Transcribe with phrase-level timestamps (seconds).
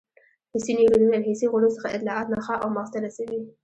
[0.53, 3.39] حسي نیورونونه له حسي غړو څخه اطلاعات نخاع او مغز ته رسوي.